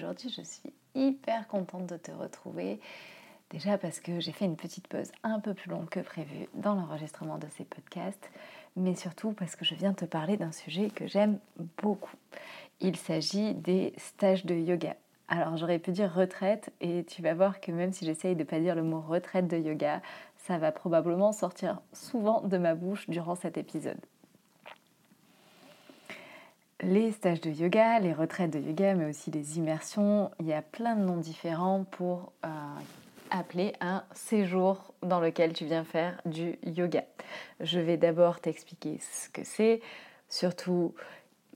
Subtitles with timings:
[0.00, 2.80] Aujourd'hui, je suis hyper contente de te retrouver.
[3.50, 6.74] Déjà parce que j'ai fait une petite pause un peu plus longue que prévu dans
[6.74, 8.30] l'enregistrement de ces podcasts,
[8.76, 11.38] mais surtout parce que je viens te parler d'un sujet que j'aime
[11.82, 12.16] beaucoup.
[12.80, 14.96] Il s'agit des stages de yoga.
[15.28, 18.44] Alors j'aurais pu dire retraite et tu vas voir que même si j'essaye de ne
[18.44, 20.00] pas dire le mot retraite de yoga,
[20.38, 24.00] ça va probablement sortir souvent de ma bouche durant cet épisode
[26.82, 30.62] les stages de yoga, les retraites de yoga, mais aussi les immersions, il y a
[30.62, 32.48] plein de noms différents pour euh,
[33.30, 37.04] appeler un séjour dans lequel tu viens faire du yoga.
[37.60, 39.80] Je vais d'abord t'expliquer ce que c'est,
[40.28, 40.94] surtout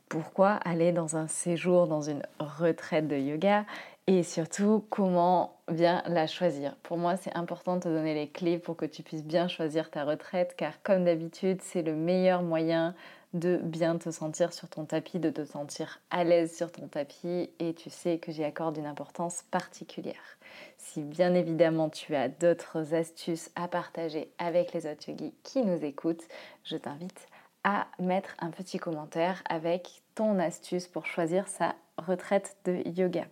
[0.09, 3.65] pourquoi aller dans un séjour, dans une retraite de yoga,
[4.07, 6.77] et surtout comment bien la choisir.
[6.83, 9.91] Pour moi, c'est important de te donner les clés pour que tu puisses bien choisir
[9.91, 12.95] ta retraite, car comme d'habitude, c'est le meilleur moyen
[13.35, 17.51] de bien te sentir sur ton tapis, de te sentir à l'aise sur ton tapis
[17.59, 20.39] et tu sais que j'y accorde une importance particulière.
[20.79, 25.85] Si bien évidemment tu as d'autres astuces à partager avec les autres yogis qui nous
[25.85, 26.23] écoutent,
[26.63, 27.27] je t'invite
[27.65, 33.27] à mettre un petit commentaire avec ton astuce pour choisir sa retraite de yoga.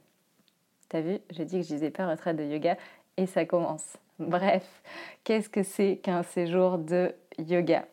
[0.89, 2.77] T'as vu, j'ai dit que je disais pas retraite de yoga
[3.17, 3.97] et ça commence.
[4.19, 4.83] Bref,
[5.23, 7.87] qu'est-ce que c'est qu'un séjour de yoga?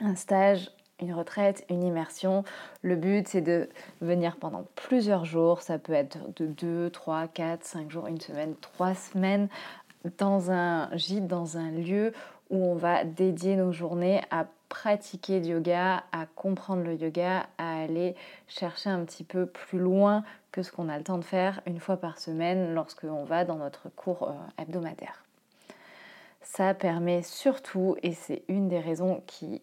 [0.00, 2.44] Un stage une retraite, une immersion.
[2.82, 3.68] Le but, c'est de
[4.00, 5.62] venir pendant plusieurs jours.
[5.62, 9.48] Ça peut être de 2, 3, 4, 5 jours, une semaine, 3 semaines
[10.18, 12.12] dans un gîte, dans un lieu
[12.48, 17.82] où on va dédier nos journées à pratiquer du yoga, à comprendre le yoga, à
[17.82, 18.14] aller
[18.48, 21.80] chercher un petit peu plus loin que ce qu'on a le temps de faire une
[21.80, 25.24] fois par semaine lorsque on va dans notre cours euh, hebdomadaire.
[26.42, 29.62] Ça permet surtout, et c'est une des raisons qui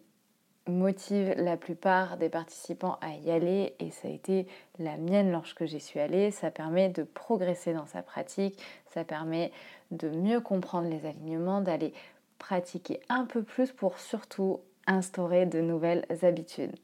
[0.68, 4.46] motive la plupart des participants à y aller et ça a été
[4.78, 6.30] la mienne lorsque j'y suis allée.
[6.30, 8.62] Ça permet de progresser dans sa pratique,
[8.92, 9.50] ça permet
[9.90, 11.92] de mieux comprendre les alignements, d'aller
[12.38, 16.76] pratiquer un peu plus pour surtout instaurer de nouvelles habitudes.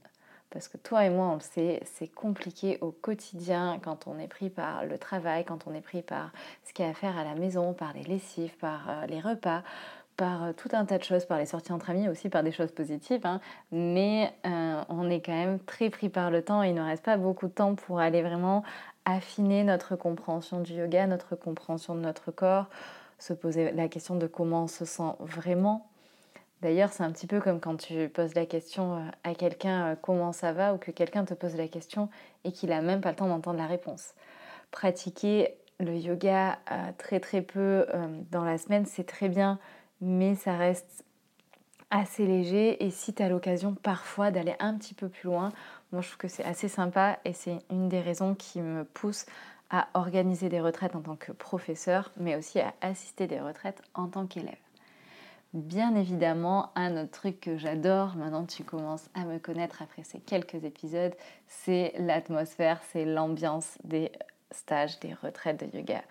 [0.55, 4.29] Parce que toi et moi, on le sait, c'est compliqué au quotidien quand on est
[4.29, 6.31] pris par le travail, quand on est pris par
[6.65, 9.21] ce qu'il y a à faire à la maison, par les lessives, par euh, les
[9.21, 9.65] repas,
[10.17, 12.53] par euh, tout un tas de choses, par les sorties entre amis, aussi par des
[12.53, 13.41] choses positives, hein.
[13.73, 17.05] mais euh, on est quand même très pris par le temps et il ne reste
[17.05, 18.63] pas beaucoup de temps pour aller vraiment
[19.05, 22.67] affiner notre compréhension du yoga, notre compréhension de notre corps,
[23.19, 25.87] se poser la question de comment on se sent vraiment.
[26.63, 30.33] D'ailleurs, c'est un petit peu comme quand tu poses la question euh, à quelqu'un comment
[30.33, 32.09] ça va ou que quelqu'un te pose la question
[32.45, 34.15] et qu'il n'a même pas le temps d'entendre la réponse.
[34.71, 36.59] Pratiquer le yoga
[36.99, 37.85] très très peu
[38.31, 39.59] dans la semaine, c'est très bien
[40.01, 41.05] mais ça reste
[41.91, 45.53] assez léger et si tu as l'occasion parfois d'aller un petit peu plus loin,
[45.93, 49.27] moi je trouve que c'est assez sympa et c'est une des raisons qui me pousse
[49.71, 54.09] à organiser des retraites en tant que professeur, mais aussi à assister des retraites en
[54.09, 54.55] tant qu'élève.
[55.53, 60.19] Bien évidemment, un autre truc que j'adore, maintenant tu commences à me connaître après ces
[60.19, 61.15] quelques épisodes,
[61.47, 64.11] c'est l'atmosphère, c'est l'ambiance des
[64.51, 66.03] stages, des retraites de yoga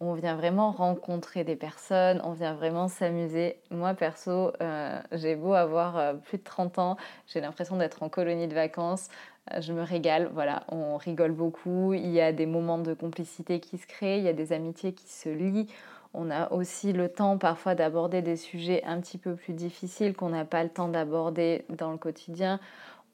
[0.00, 3.56] on vient vraiment rencontrer des personnes, on vient vraiment s'amuser.
[3.70, 6.96] Moi, perso, euh, j'ai beau avoir euh, plus de 30 ans,
[7.26, 9.08] j'ai l'impression d'être en colonie de vacances.
[9.52, 11.94] Euh, je me régale, voilà, on rigole beaucoup.
[11.94, 14.92] Il y a des moments de complicité qui se créent, il y a des amitiés
[14.92, 15.66] qui se lient.
[16.12, 20.30] On a aussi le temps parfois d'aborder des sujets un petit peu plus difficiles qu'on
[20.30, 22.60] n'a pas le temps d'aborder dans le quotidien.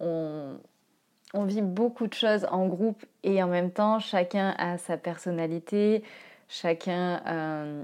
[0.01, 0.57] On,
[1.35, 6.03] on vit beaucoup de choses en groupe et en même temps, chacun a sa personnalité,
[6.55, 7.83] Chacun euh,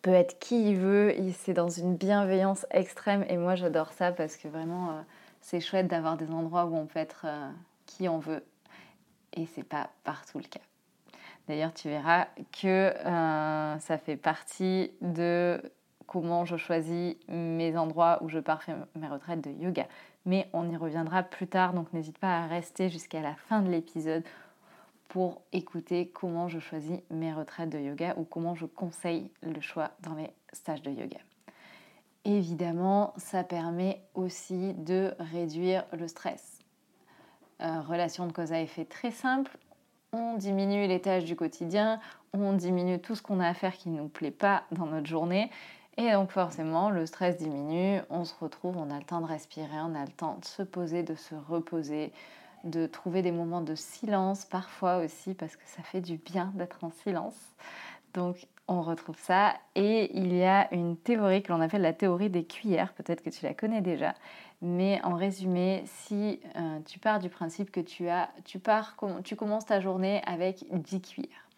[0.00, 1.14] peut être qui il veut.
[1.34, 3.26] C'est dans une bienveillance extrême.
[3.28, 5.02] Et moi, j'adore ça parce que vraiment, euh,
[5.42, 7.50] c'est chouette d'avoir des endroits où on peut être euh,
[7.84, 8.42] qui on veut.
[9.34, 10.60] Et c'est pas partout le cas.
[11.46, 12.28] D'ailleurs, tu verras
[12.62, 15.60] que ça fait partie de
[16.06, 19.86] comment je choisis mes endroits où je pars faire mes retraites de yoga.
[20.26, 23.70] Mais on y reviendra plus tard, donc n'hésite pas à rester jusqu'à la fin de
[23.70, 24.22] l'épisode
[25.10, 29.90] pour écouter comment je choisis mes retraites de yoga ou comment je conseille le choix
[30.02, 31.18] dans les stages de yoga.
[32.24, 36.60] Évidemment, ça permet aussi de réduire le stress.
[37.60, 39.58] Euh, relation de cause à effet très simple,
[40.12, 41.98] on diminue les tâches du quotidien,
[42.32, 45.08] on diminue tout ce qu'on a à faire qui ne nous plaît pas dans notre
[45.08, 45.50] journée.
[45.96, 49.80] Et donc forcément, le stress diminue, on se retrouve, on a le temps de respirer,
[49.82, 52.12] on a le temps de se poser, de se reposer,
[52.64, 56.84] de trouver des moments de silence parfois aussi, parce que ça fait du bien d'être
[56.84, 57.36] en silence.
[58.14, 59.54] Donc on retrouve ça.
[59.74, 63.30] Et il y a une théorie que l'on appelle la théorie des cuillères, peut-être que
[63.30, 64.14] tu la connais déjà.
[64.62, 69.34] Mais en résumé, si euh, tu pars du principe que tu as, tu pars, tu
[69.34, 71.48] commences ta journée avec 10 cuillères.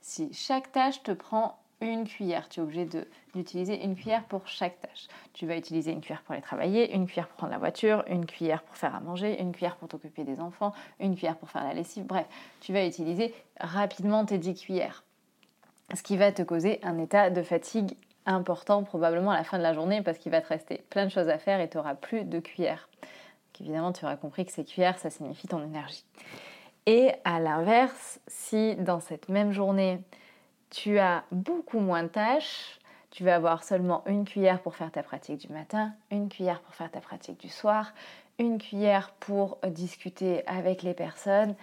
[0.00, 2.88] Si chaque tâche te prend une cuillère, tu es obligé
[3.34, 5.08] d'utiliser une cuillère pour chaque tâche.
[5.32, 8.26] Tu vas utiliser une cuillère pour aller travailler, une cuillère pour prendre la voiture, une
[8.26, 11.64] cuillère pour faire à manger, une cuillère pour t'occuper des enfants, une cuillère pour faire
[11.64, 12.04] la lessive.
[12.04, 12.26] Bref,
[12.60, 15.04] tu vas utiliser rapidement tes 10 cuillères
[15.94, 17.96] ce qui va te causer un état de fatigue
[18.26, 21.10] important probablement à la fin de la journée parce qu'il va te rester plein de
[21.10, 22.88] choses à faire et tu n'auras plus de cuillères.
[23.60, 26.04] évidemment, tu auras compris que ces cuillères, ça signifie ton énergie.
[26.86, 30.00] Et à l'inverse, si dans cette même journée,
[30.70, 32.78] tu as beaucoup moins de tâches,
[33.10, 36.74] tu vas avoir seulement une cuillère pour faire ta pratique du matin, une cuillère pour
[36.74, 37.92] faire ta pratique du soir,
[38.38, 41.54] une cuillère pour discuter avec les personnes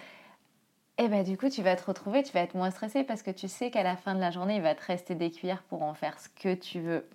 [0.98, 3.30] et bah du coup tu vas te retrouver, tu vas être moins stressé parce que
[3.30, 5.82] tu sais qu'à la fin de la journée il va te rester des cuillères pour
[5.82, 7.06] en faire ce que tu veux.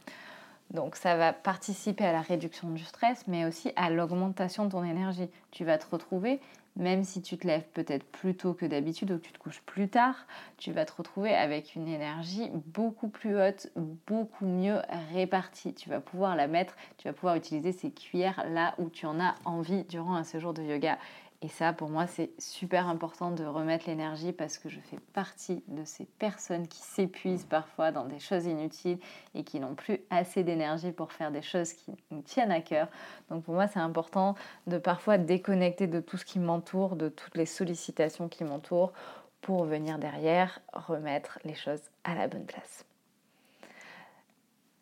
[0.72, 4.84] Donc ça va participer à la réduction du stress mais aussi à l'augmentation de ton
[4.84, 5.30] énergie.
[5.52, 6.40] Tu vas te retrouver,
[6.76, 9.62] même si tu te lèves peut-être plus tôt que d'habitude ou que tu te couches
[9.66, 10.16] plus tard,
[10.58, 14.80] tu vas te retrouver avec une énergie beaucoup plus haute, beaucoup mieux
[15.14, 15.74] répartie.
[15.74, 19.20] Tu vas pouvoir la mettre, tu vas pouvoir utiliser ces cuillères là où tu en
[19.20, 20.98] as envie durant un séjour de yoga.
[21.44, 25.62] Et ça, pour moi, c'est super important de remettre l'énergie parce que je fais partie
[25.68, 28.98] de ces personnes qui s'épuisent parfois dans des choses inutiles
[29.36, 32.88] et qui n'ont plus assez d'énergie pour faire des choses qui nous tiennent à cœur.
[33.30, 34.36] Donc pour moi, c'est important
[34.68, 38.94] de parfois déconnecter de tout ce qui m'entoure, de toutes les sollicitations qui m'entourent
[39.42, 42.86] pour venir derrière remettre les choses à la bonne place.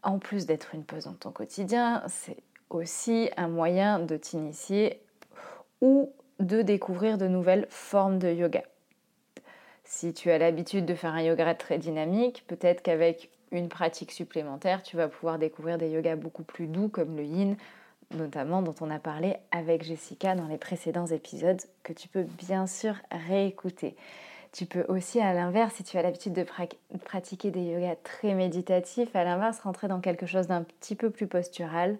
[0.03, 2.37] En plus d'être une pause dans ton quotidien, c'est
[2.69, 5.01] aussi un moyen de t'initier
[5.81, 8.63] ou de découvrir de nouvelles formes de yoga.
[9.83, 14.83] Si tu as l'habitude de faire un yoga très dynamique, peut-être qu'avec une pratique supplémentaire,
[14.83, 17.57] tu vas pouvoir découvrir des yogas beaucoup plus doux comme le yin,
[18.11, 22.67] notamment dont on a parlé avec Jessica dans les précédents épisodes que tu peux bien
[22.67, 23.95] sûr réécouter.
[24.53, 26.45] Tu peux aussi, à l'inverse, si tu as l'habitude de
[27.05, 31.27] pratiquer des yogas très méditatifs, à l'inverse, rentrer dans quelque chose d'un petit peu plus
[31.27, 31.97] postural,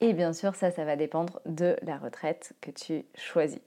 [0.00, 3.60] et bien sûr, ça, ça va dépendre de la retraite que tu choisis.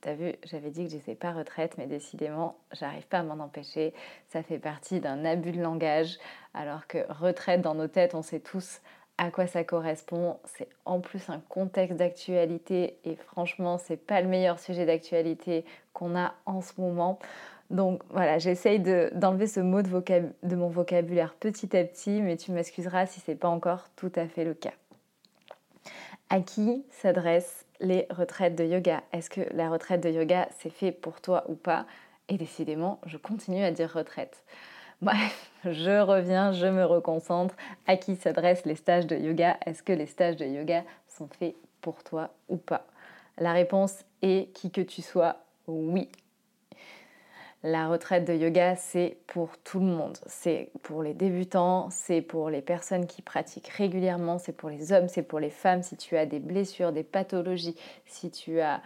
[0.00, 3.42] T'as vu, j'avais dit que je disais pas retraite, mais décidément, j'arrive pas à m'en
[3.44, 3.92] empêcher.
[4.28, 6.18] Ça fait partie d'un abus de langage,
[6.54, 8.80] alors que retraite dans nos têtes, on sait tous
[9.18, 10.38] à quoi ça correspond.
[10.46, 16.16] C'est en plus un contexte d'actualité et franchement, c'est pas le meilleur sujet d'actualité qu'on
[16.16, 17.18] a en ce moment.
[17.68, 19.90] Donc voilà, j'essaye d'enlever ce mot de,
[20.42, 24.26] de mon vocabulaire petit à petit, mais tu m'excuseras si c'est pas encore tout à
[24.26, 24.72] fait le cas
[26.30, 29.02] à qui s'adressent les retraites de yoga?
[29.12, 31.86] Est-ce que la retraite de yoga, c'est fait pour toi ou pas?
[32.28, 34.44] Et décidément, je continue à dire retraite.
[35.02, 37.54] Bref, je reviens, je me reconcentre.
[37.86, 39.58] À qui s'adressent les stages de yoga?
[39.66, 42.86] Est-ce que les stages de yoga sont faits pour toi ou pas?
[43.38, 46.08] La réponse est qui que tu sois, oui.
[47.62, 50.16] La retraite de yoga, c'est pour tout le monde.
[50.26, 55.08] C'est pour les débutants, c'est pour les personnes qui pratiquent régulièrement, c'est pour les hommes,
[55.08, 55.82] c'est pour les femmes.
[55.82, 57.76] Si tu as des blessures, des pathologies,
[58.06, 58.80] si tu as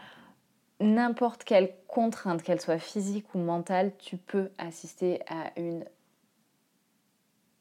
[0.80, 5.84] n'importe quelle contrainte, qu'elle soit physique ou mentale, tu peux assister à une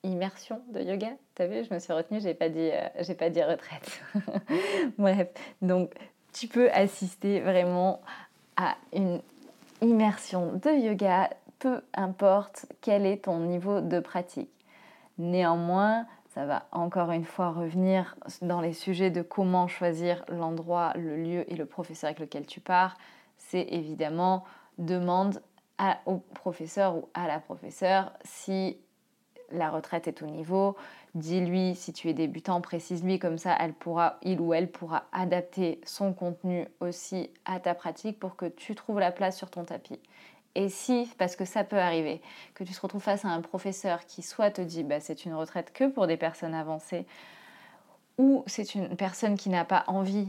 [0.04, 1.12] immersion de yoga.
[1.36, 4.02] T'as vu, je me suis retenue, j'ai pas dit, euh, j'ai pas dit retraite.
[4.98, 5.30] Bref,
[5.62, 5.94] donc
[6.34, 8.02] tu peux assister vraiment
[8.58, 9.22] à une
[9.84, 14.50] immersion de yoga, peu importe quel est ton niveau de pratique.
[15.18, 21.16] Néanmoins, ça va encore une fois revenir dans les sujets de comment choisir l'endroit, le
[21.16, 22.98] lieu et le professeur avec lequel tu pars.
[23.38, 24.44] C'est évidemment
[24.78, 25.42] demande
[26.06, 28.78] au professeur ou à la professeure si
[29.52, 30.76] la retraite est au niveau.
[31.16, 35.80] Dis-lui si tu es débutant, précise-lui comme ça, elle pourra, il ou elle pourra adapter
[35.86, 40.00] son contenu aussi à ta pratique pour que tu trouves la place sur ton tapis.
[40.56, 42.22] Et si, parce que ça peut arriver,
[42.56, 45.36] que tu te retrouves face à un professeur qui soit te dit bah, c'est une
[45.36, 47.06] retraite que pour des personnes avancées,
[48.18, 50.28] ou c'est une personne qui n'a pas envie,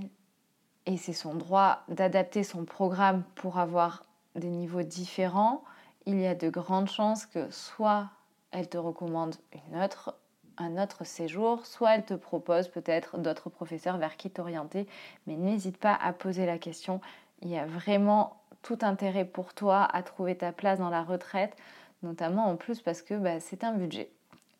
[0.86, 5.64] et c'est son droit d'adapter son programme pour avoir des niveaux différents,
[6.06, 8.10] il y a de grandes chances que soit
[8.50, 9.36] elle te recommande
[9.70, 10.14] une autre,
[10.58, 14.86] un autre séjour, soit elle te propose peut-être d'autres professeurs vers qui t'orienter,
[15.26, 17.00] mais n'hésite pas à poser la question.
[17.42, 21.56] Il y a vraiment tout intérêt pour toi à trouver ta place dans la retraite,
[22.02, 24.10] notamment en plus parce que bah, c'est un budget.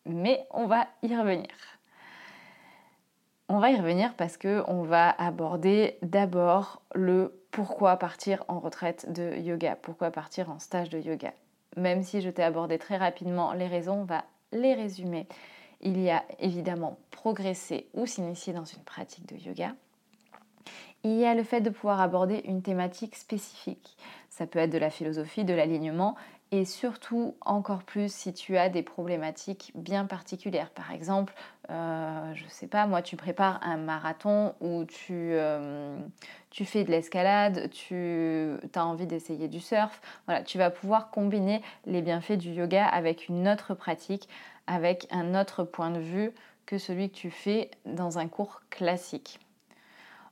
[0.05, 1.49] Mais on va y revenir.
[3.47, 9.11] On va y revenir parce que on va aborder d'abord le pourquoi partir en retraite
[9.11, 11.31] de yoga, pourquoi partir en stage de yoga.
[11.77, 15.27] Même si je t'ai abordé très rapidement les raisons, on va les résumer.
[15.81, 19.75] Il y a évidemment progresser ou s'initier dans une pratique de yoga.
[21.03, 23.95] Il y a le fait de pouvoir aborder une thématique spécifique.
[24.29, 26.15] Ça peut être de la philosophie, de l'alignement,
[26.51, 30.69] et surtout encore plus si tu as des problématiques bien particulières.
[30.69, 31.33] Par exemple,
[31.69, 35.97] euh, je ne sais pas, moi tu prépares un marathon ou tu, euh,
[36.51, 40.01] tu fais de l'escalade, tu as envie d'essayer du surf.
[40.27, 44.29] Voilà, tu vas pouvoir combiner les bienfaits du yoga avec une autre pratique,
[44.67, 46.31] avec un autre point de vue
[46.65, 49.39] que celui que tu fais dans un cours classique.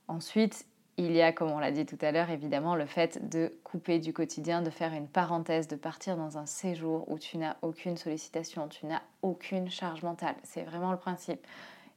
[0.07, 0.65] Ensuite,
[0.97, 3.99] il y a, comme on l'a dit tout à l'heure, évidemment le fait de couper
[3.99, 7.97] du quotidien, de faire une parenthèse, de partir dans un séjour où tu n'as aucune
[7.97, 10.35] sollicitation, tu n'as aucune charge mentale.
[10.43, 11.45] C'est vraiment le principe.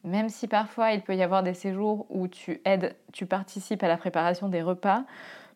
[0.05, 3.89] Même si parfois il peut y avoir des séjours où tu aides, tu participes à
[3.89, 5.05] la préparation des repas,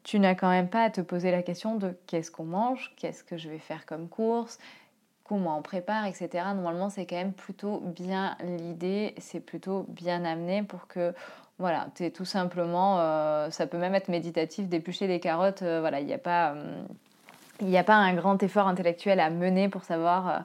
[0.03, 3.23] tu n'as quand même pas à te poser la question de qu'est-ce qu'on mange, qu'est-ce
[3.23, 4.59] que je vais faire comme course,
[5.31, 6.29] comment on prépare, etc.
[6.57, 11.15] Normalement, c'est quand même plutôt bien l'idée, c'est plutôt bien amené pour que
[11.61, 15.63] voilà, es tout simplement, euh, ça peut même être méditatif, d'éplucher des carottes.
[15.63, 16.83] Euh, voilà, il n'y a pas, euh,
[17.61, 20.43] il a pas un grand effort intellectuel à mener pour savoir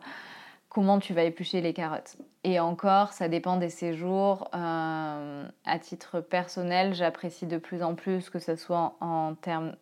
[0.70, 2.18] comment tu vas éplucher les carottes.
[2.44, 4.50] Et encore, ça dépend des séjours.
[4.54, 9.74] à titre personnel, j'apprécie de plus en plus que ce soit en, termes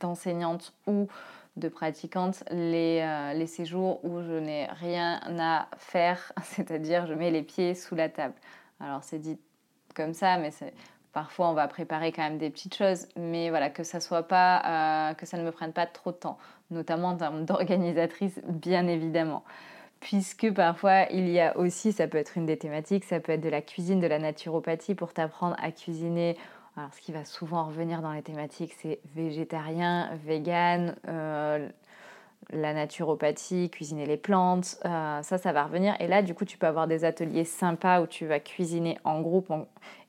[0.00, 1.08] d'enseignante ou
[1.56, 3.04] de pratiquante les,
[3.34, 8.08] les séjours où je n'ai rien à faire, c'est-à-dire je mets les pieds sous la
[8.08, 8.34] table.
[8.80, 9.38] Alors c'est dit
[9.94, 10.50] comme ça, mais
[11.12, 15.10] parfois on va préparer quand même des petites choses, mais voilà, que ça soit pas,
[15.10, 16.38] euh, que ça ne me prenne pas trop de temps,
[16.70, 19.44] notamment en termes d'organisatrice, bien évidemment.
[20.00, 23.40] Puisque parfois il y a aussi, ça peut être une des thématiques, ça peut être
[23.40, 26.36] de la cuisine, de la naturopathie pour t'apprendre à cuisiner.
[26.76, 31.68] Alors, ce qui va souvent revenir dans les thématiques, c'est végétarien, vegan, euh,
[32.50, 35.94] la naturopathie, cuisiner les plantes, euh, ça, ça va revenir.
[36.00, 39.20] Et là, du coup, tu peux avoir des ateliers sympas où tu vas cuisiner en
[39.20, 39.52] groupe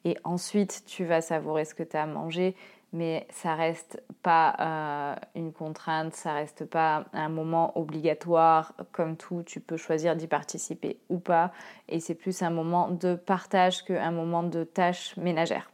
[0.05, 2.55] et ensuite tu vas savourer ce que tu as à manger.
[2.93, 8.74] Mais ça reste pas euh, une contrainte, ça reste pas un moment obligatoire.
[8.91, 11.51] Comme tout, tu peux choisir d'y participer ou pas.
[11.89, 15.73] Et c'est plus un moment de partage qu'un moment de tâche ménagère.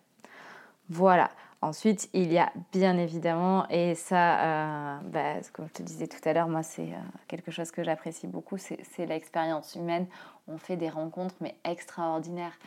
[0.89, 1.29] Voilà.
[1.61, 6.21] Ensuite, il y a bien évidemment, et ça, euh, bah, comme je te disais tout
[6.23, 10.07] à l'heure, moi c'est euh, quelque chose que j'apprécie beaucoup, c'est l'expérience humaine.
[10.47, 12.57] On fait des rencontres mais extraordinaires.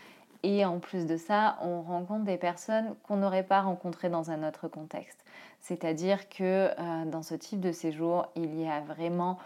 [0.43, 4.47] Et en plus de ça, on rencontre des personnes qu'on n'aurait pas rencontrées dans un
[4.47, 5.25] autre contexte.
[5.61, 9.39] C'est-à-dire que euh, dans ce type de séjour, il y a vraiment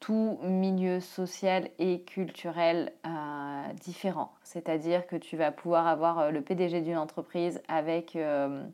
[0.00, 4.32] tout milieu social et culturel euh, différent.
[4.42, 8.64] C'est-à-dire que tu vas pouvoir avoir euh, le PDG d'une entreprise avec euh,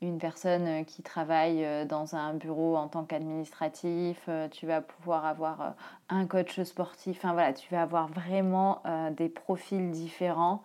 [0.00, 5.74] une personne qui travaille dans un bureau en tant qu'administratif, tu vas pouvoir avoir
[6.10, 10.62] un coach sportif, enfin voilà, tu vas avoir vraiment des profils différents.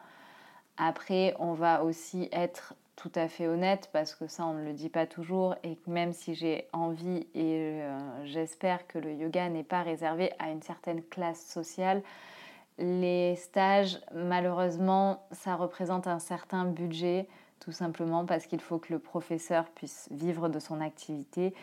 [0.76, 4.74] Après, on va aussi être tout à fait honnête parce que ça on ne le
[4.74, 9.64] dit pas toujours et même si j'ai envie et euh, j'espère que le yoga n'est
[9.64, 12.04] pas réservé à une certaine classe sociale,
[12.78, 17.28] les stages malheureusement ça représente un certain budget
[17.62, 21.54] tout simplement parce qu'il faut que le professeur puisse vivre de son activité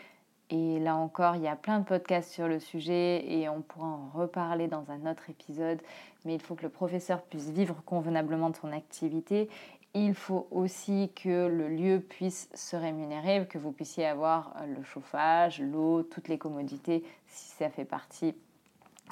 [0.49, 3.89] et là encore, il y a plein de podcasts sur le sujet et on pourra
[3.89, 5.81] en reparler dans un autre épisode.
[6.25, 9.49] Mais il faut que le professeur puisse vivre convenablement de son activité
[9.97, 14.83] il faut aussi que le lieu puisse se rémunérer, que vous puissiez avoir euh, le
[14.83, 18.35] chauffage, l'eau, toutes les commodités, si ça fait partie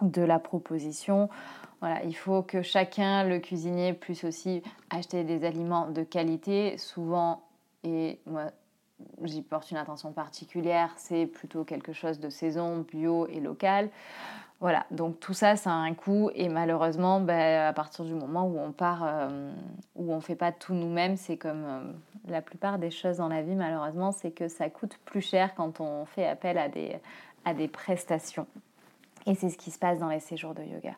[0.03, 1.29] de la proposition.
[1.81, 6.76] Voilà, il faut que chacun, le cuisinier, puisse aussi acheter des aliments de qualité.
[6.79, 7.43] Souvent,
[7.83, 8.50] et moi
[9.23, 13.91] j'y porte une attention particulière, c'est plutôt quelque chose de saison, bio et local.
[14.64, 18.47] Voilà, donc tout ça, ça a un coût et malheureusement, ben, à partir du moment
[18.47, 19.52] où on part, euh,
[19.94, 21.80] où on ne fait pas tout nous-mêmes, c'est comme euh,
[22.28, 25.83] la plupart des choses dans la vie, malheureusement, c'est que ça coûte plus cher quand
[25.83, 26.97] on fait appel à des,
[27.44, 28.47] à des prestations.
[29.26, 30.94] Et c'est ce qui se passe dans les séjours de yoga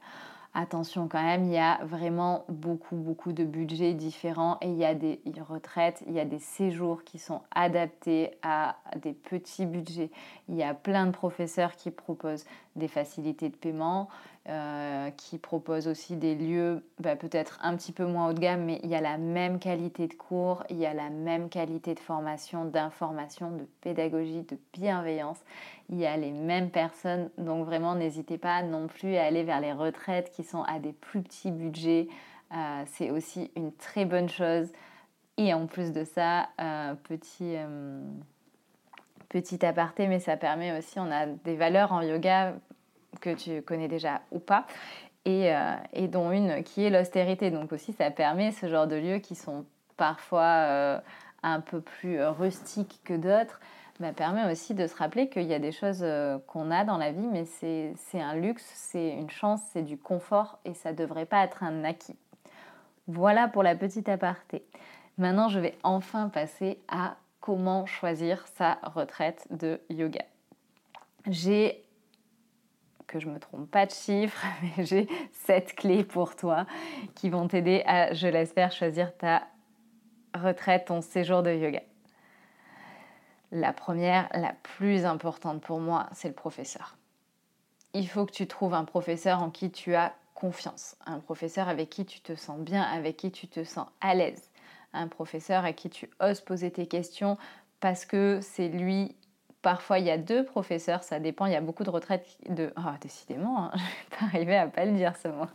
[0.56, 4.84] attention quand même, il y a vraiment beaucoup, beaucoup de budgets différents et il y
[4.84, 10.10] a des retraites, il y a des séjours qui sont adaptés à des petits budgets.
[10.48, 14.08] Il y a plein de professeurs qui proposent des facilités de paiement.
[14.48, 18.64] Euh, qui propose aussi des lieux bah, peut-être un petit peu moins haut de gamme,
[18.64, 21.94] mais il y a la même qualité de cours, il y a la même qualité
[21.94, 25.40] de formation, d'information, de pédagogie, de bienveillance.
[25.88, 29.60] Il y a les mêmes personnes, donc vraiment n'hésitez pas non plus à aller vers
[29.60, 32.06] les retraites qui sont à des plus petits budgets.
[32.54, 34.70] Euh, c'est aussi une très bonne chose.
[35.38, 37.56] Et en plus de ça, euh, petit,
[39.28, 42.54] petit aparté, mais ça permet aussi, on a des valeurs en yoga
[43.20, 44.66] que tu connais déjà ou pas,
[45.24, 47.50] et, euh, et dont une qui est l'austérité.
[47.50, 49.64] Donc aussi, ça permet ce genre de lieux qui sont
[49.96, 50.98] parfois euh,
[51.42, 53.60] un peu plus rustiques que d'autres,
[53.98, 56.98] bah, permet aussi de se rappeler qu'il y a des choses euh, qu'on a dans
[56.98, 60.96] la vie, mais c'est un luxe, c'est une chance, c'est du confort, et ça ne
[60.96, 62.16] devrait pas être un acquis.
[63.08, 64.66] Voilà pour la petite aparté.
[65.16, 70.24] Maintenant, je vais enfin passer à comment choisir sa retraite de yoga.
[71.26, 71.82] J'ai
[73.06, 76.66] que je me trompe pas de chiffres, mais j'ai sept clés pour toi
[77.14, 79.46] qui vont t'aider à, je l'espère, choisir ta
[80.34, 81.82] retraite, ton séjour de yoga.
[83.52, 86.96] La première, la plus importante pour moi, c'est le professeur.
[87.94, 91.88] Il faut que tu trouves un professeur en qui tu as confiance, un professeur avec
[91.88, 94.50] qui tu te sens bien, avec qui tu te sens à l'aise,
[94.92, 97.38] un professeur à qui tu oses poser tes questions
[97.80, 99.16] parce que c'est lui
[99.66, 101.46] Parfois, il y a deux professeurs, ça dépend.
[101.46, 102.72] Il y a beaucoup de retraites de.
[102.76, 105.46] Oh, décidément, hein, je vais pas arriver à pas le dire ce mot.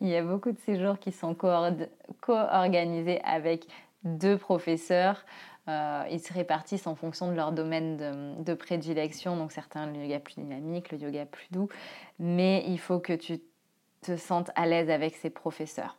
[0.00, 3.66] Il y a beaucoup de séjours qui sont co-organisés avec
[4.04, 5.24] deux professeurs.
[5.66, 9.36] Euh, ils se répartissent en fonction de leur domaine de, de, prédilection.
[9.36, 11.68] Donc, certains, le yoga plus dynamique, le yoga plus doux.
[12.20, 13.40] Mais il faut que tu
[14.02, 15.96] te sentes à l'aise avec ces professeurs.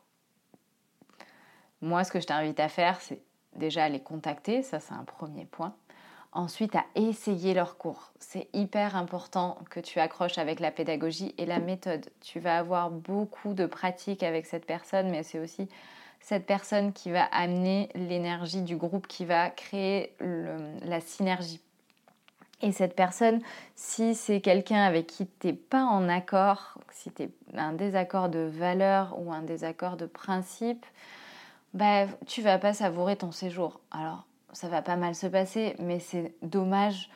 [1.82, 3.22] Moi, ce que je t'invite à faire, c'est
[3.58, 4.62] déjà les contacter.
[4.62, 5.76] Ça, c'est un premier point.
[6.32, 8.12] Ensuite, à essayer leur cours.
[8.20, 12.08] C'est hyper important que tu accroches avec la pédagogie et la méthode.
[12.22, 15.68] Tu vas avoir beaucoup de pratiques avec cette personne, mais c'est aussi
[16.22, 21.62] cette personne qui va amener l'énergie du groupe, qui va créer la synergie.
[22.62, 23.42] Et cette personne,
[23.76, 28.30] si c'est quelqu'un avec qui tu n'es pas en accord, si tu es un désaccord
[28.30, 30.86] de valeur ou un désaccord de principe,
[31.74, 33.80] bah, tu vas pas savourer ton séjour.
[34.54, 37.10] Ça va pas mal se passer, mais c'est dommage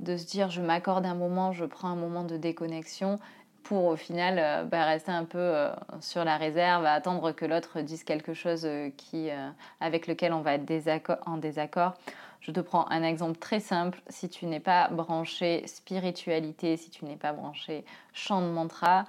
[0.00, 3.18] de se dire je m'accorde un moment, je prends un moment de déconnexion
[3.62, 7.80] pour au final euh, bah, rester un peu euh, sur la réserve, attendre que l'autre
[7.80, 9.28] dise quelque chose euh, qui,
[9.80, 11.94] avec lequel on va être en désaccord.
[12.40, 14.00] Je te prends un exemple très simple.
[14.08, 19.04] Si tu n'es pas branché spiritualité, si tu n'es pas branché chant de mantra,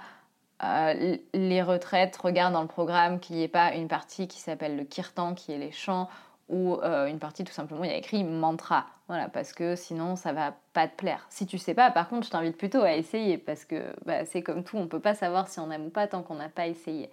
[1.34, 4.84] les retraites, regarde dans le programme qu'il n'y ait pas une partie qui s'appelle le
[4.84, 6.10] kirtan, qui est les chants,
[6.52, 8.86] ou euh, une partie tout simplement il y a écrit mantra.
[9.08, 11.26] Voilà, parce que sinon ça va pas te plaire.
[11.30, 14.44] Si tu sais pas, par contre, je t'invite plutôt à essayer parce que bah, c'est
[14.44, 16.68] comme tout, on peut pas savoir si on aime ou pas tant qu'on n'a pas
[16.68, 17.10] essayé.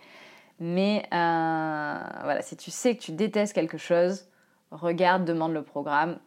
[0.61, 4.27] Mais euh, voilà, si tu sais que tu détestes quelque chose,
[4.71, 6.19] regarde, demande le programme.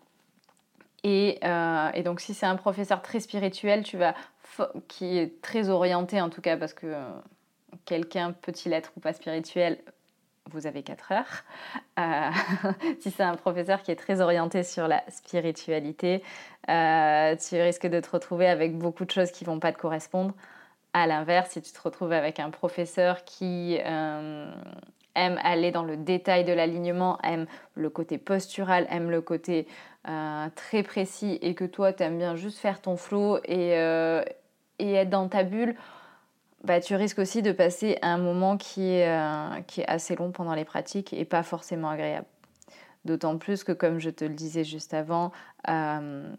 [1.03, 4.15] Et, euh, et donc si c'est un professeur très spirituel, tu vas
[4.87, 6.93] qui est très orienté en tout cas parce que
[7.85, 9.79] quelqu'un peut-il être ou pas spirituel
[10.53, 11.43] vous avez 4 heures.
[11.99, 12.29] Euh,
[12.99, 16.23] si c'est un professeur qui est très orienté sur la spiritualité,
[16.69, 20.33] euh, tu risques de te retrouver avec beaucoup de choses qui vont pas te correspondre.
[20.93, 24.51] À l'inverse, si tu te retrouves avec un professeur qui euh,
[25.15, 29.67] aime aller dans le détail de l'alignement, aime le côté postural, aime le côté
[30.55, 33.69] très précis et que toi, tu aimes bien juste faire ton flow et
[34.79, 35.75] être dans ta bulle,
[36.63, 40.31] bah, tu risques aussi de passer un moment qui est, euh, qui est assez long
[40.31, 42.27] pendant les pratiques et pas forcément agréable.
[43.03, 45.31] D'autant plus que, comme je te le disais juste avant,
[45.69, 46.31] euh,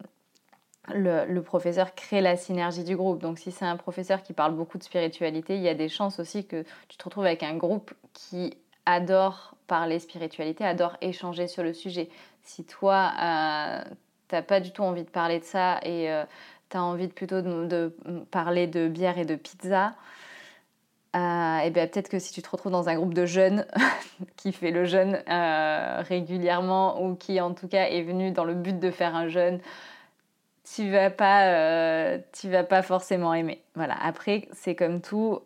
[0.93, 3.19] le, le, professeur crée la synergie du groupe.
[3.19, 6.19] Donc si c'est un professeur qui parle beaucoup de spiritualité, il y a des chances
[6.19, 8.55] aussi que tu te retrouves avec un groupe qui
[8.85, 12.09] adore parler spiritualité, adore échanger sur le sujet.
[12.43, 13.83] Si toi, euh,
[14.29, 16.09] tu n'as pas du tout envie de parler de ça et
[16.73, 17.95] tu envie de plutôt de,
[18.31, 19.93] parler de bière et de pizza,
[21.15, 23.67] euh, et bien peut-être que si tu te retrouves dans un groupe de jeunes
[24.35, 28.55] qui fait le jeûne euh, régulièrement ou qui en tout cas est venu dans le
[28.55, 29.59] but de faire un jeûne,
[30.63, 33.61] tu vas pas, euh, tu vas pas forcément aimer.
[33.75, 33.95] Voilà.
[34.01, 35.39] Après, c'est comme tout.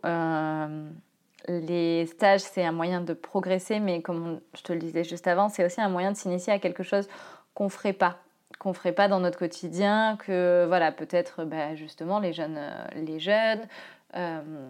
[1.49, 5.49] les stages, c'est un moyen de progresser, mais comme je te le disais juste avant,
[5.49, 7.07] c'est aussi un moyen de s'initier à quelque chose
[7.53, 8.19] qu'on ferait pas
[8.60, 13.19] qu'on ferait pas dans notre quotidien, que voilà, peut-être bah, justement les jeunes, euh, les
[13.19, 13.67] jeunes,
[14.15, 14.69] euh,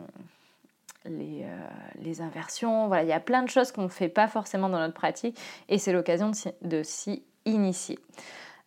[1.06, 1.68] les, euh,
[2.02, 4.80] les, inversions, voilà, il y a plein de choses qu'on ne fait pas forcément dans
[4.80, 7.98] notre pratique et c'est l'occasion de s'y initier.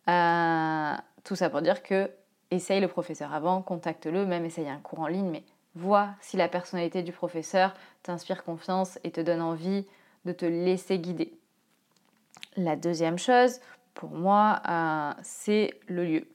[0.07, 2.09] tout ça pour dire que
[2.49, 5.43] essaye le professeur avant, contacte-le, même essaye un cours en ligne, mais
[5.75, 9.85] Vois si la personnalité du professeur t'inspire confiance et te donne envie
[10.25, 11.33] de te laisser guider.
[12.57, 13.61] La deuxième chose,
[13.93, 16.27] pour moi, euh, c'est le lieu.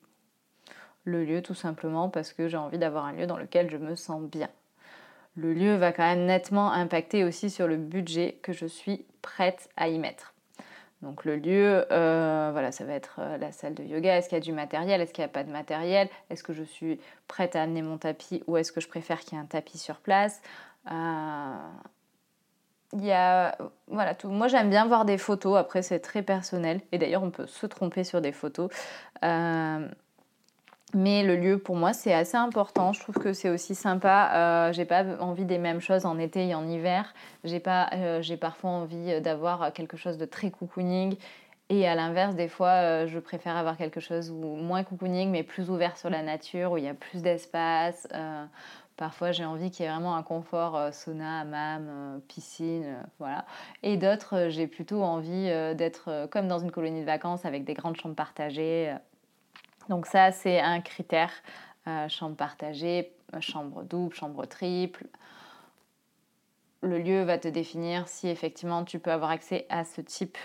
[1.05, 3.95] Le lieu tout simplement parce que j'ai envie d'avoir un lieu dans lequel je me
[3.95, 4.49] sens bien.
[5.37, 9.69] Le lieu va quand même nettement impacter aussi sur le budget que je suis prête
[9.77, 10.35] à y mettre.
[11.03, 14.17] Donc le lieu, euh, voilà, ça va être euh, la salle de yoga.
[14.17, 15.01] Est-ce qu'il y a du matériel?
[15.01, 16.09] Est-ce qu'il n'y a pas de matériel?
[16.31, 19.35] Est-ce que je suis prête à amener mon tapis ou est-ce que je préfère qu'il
[19.35, 20.41] y ait un tapis sur place?
[22.93, 23.57] Il y a,
[23.89, 24.29] voilà, tout.
[24.29, 25.57] Moi, j'aime bien voir des photos.
[25.57, 26.81] Après, c'est très personnel.
[26.93, 28.71] Et d'ailleurs, on peut se tromper sur des photos.
[29.25, 29.89] Euh,
[30.95, 32.93] mais le lieu, pour moi, c'est assez important.
[32.93, 34.31] Je trouve que c'est aussi sympa.
[34.33, 37.13] Euh, j'ai pas envie des mêmes choses en été et en hiver.
[37.45, 41.17] J'ai pas, euh, j'ai parfois envie d'avoir quelque chose de très cocooning.
[41.69, 45.69] Et à l'inverse, des fois, je préfère avoir quelque chose où moins cocooning, mais plus
[45.69, 48.07] ouvert sur la nature, où il y a plus d'espace
[48.97, 53.03] Parfois, j'ai envie qu'il y ait vraiment un confort euh, sauna, hammam, euh, piscine, euh,
[53.19, 53.45] voilà.
[53.83, 57.97] Et d'autres, j'ai plutôt envie d'être comme dans une colonie de vacances avec des grandes
[57.97, 58.97] chambres partagées.
[59.89, 61.31] Donc ça, c'est un critère.
[62.09, 65.07] chambre partagée, chambre double, chambre triple.
[66.81, 70.39] Le lieu va te définir si effectivement tu peux avoir accès à ce type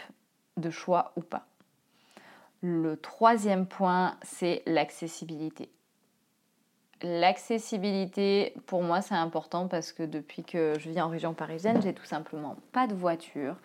[0.58, 1.46] de choix ou pas.
[2.62, 5.72] Le troisième point, c'est l'accessibilité.
[7.04, 11.94] L'accessibilité, pour moi, c'est important parce que depuis que je vis en région parisienne, j'ai
[11.94, 13.56] tout simplement pas de voiture.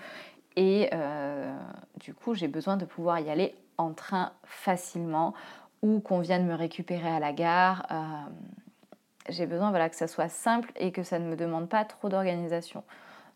[0.56, 1.54] Et euh,
[2.00, 5.34] du coup, j'ai besoin de pouvoir y aller en train facilement
[5.82, 7.86] ou qu'on vienne me récupérer à la gare.
[7.90, 8.30] Euh,
[9.28, 12.08] j'ai besoin voilà, que ça soit simple et que ça ne me demande pas trop
[12.08, 12.84] d'organisation.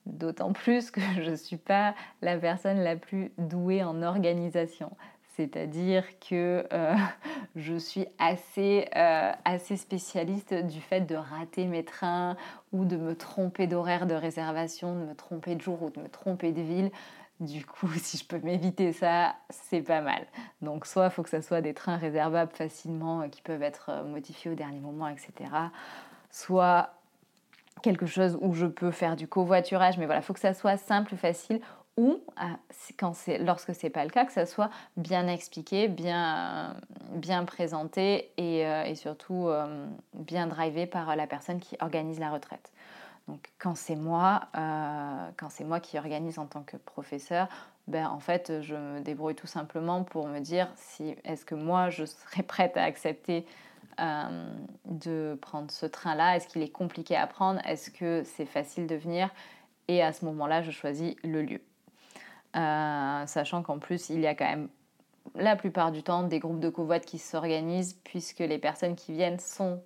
[0.06, 4.90] D'autant plus que je ne suis pas la personne la plus douée en organisation.
[5.36, 6.94] C'est-à-dire que euh,
[7.56, 12.36] je suis assez, euh, assez spécialiste du fait de rater mes trains
[12.72, 16.08] ou de me tromper d'horaire de réservation, de me tromper de jour ou de me
[16.08, 16.90] tromper de ville.
[17.38, 20.26] Du coup, si je peux m'éviter ça, c'est pas mal.
[20.62, 24.04] Donc, soit il faut que ça soit des trains réservables facilement euh, qui peuvent être
[24.04, 25.32] modifiés au dernier moment, etc.
[26.30, 26.90] Soit
[27.82, 30.76] quelque chose où je peux faire du covoiturage, mais voilà, il faut que ça soit
[30.76, 31.60] simple, facile,
[31.96, 32.20] ou
[32.98, 36.76] quand c'est, lorsque ce n'est pas le cas, que ça soit bien expliqué, bien,
[37.12, 42.72] bien présenté et, euh, surtout euh, bien drivé par la personne qui organise la retraite.
[43.29, 47.48] Donc quand c'est moi, euh, quand c'est moi qui organise en tant que professeur,
[47.87, 51.90] ben, en fait je me débrouille tout simplement pour me dire si est-ce que moi
[51.90, 53.46] je serais prête à accepter
[54.87, 58.94] de prendre ce train-là, est-ce qu'il est compliqué à prendre, est-ce que c'est facile de
[58.94, 59.29] venir?
[59.88, 61.61] Et à ce moment-là je choisis le lieu.
[62.56, 64.68] Euh, sachant qu'en plus, il y a quand même
[65.36, 69.38] la plupart du temps des groupes de covoites qui s'organisent, puisque les personnes qui viennent
[69.38, 69.80] sont